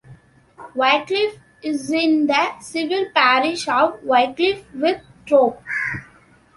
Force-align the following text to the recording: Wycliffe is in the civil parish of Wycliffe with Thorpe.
Wycliffe 0.73 1.37
is 1.61 1.91
in 1.91 2.25
the 2.25 2.55
civil 2.61 3.05
parish 3.13 3.69
of 3.69 4.01
Wycliffe 4.01 4.65
with 4.73 4.99
Thorpe. 5.29 5.61